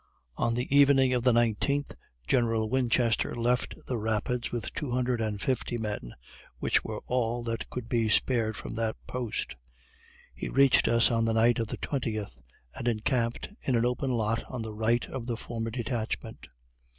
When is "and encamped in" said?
12.73-13.75